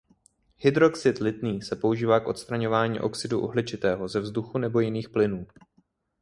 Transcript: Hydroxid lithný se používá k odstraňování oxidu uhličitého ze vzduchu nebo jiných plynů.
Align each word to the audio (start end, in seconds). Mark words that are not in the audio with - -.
Hydroxid 0.57 1.17
lithný 1.21 1.61
se 1.61 1.75
používá 1.75 2.19
k 2.19 2.27
odstraňování 2.27 2.99
oxidu 2.99 3.39
uhličitého 3.39 4.07
ze 4.07 4.19
vzduchu 4.19 4.57
nebo 4.57 4.79
jiných 4.79 5.09
plynů. 5.09 5.47